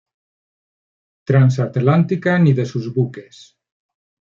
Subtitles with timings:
[1.31, 3.55] Transatlántica ni de sus buques.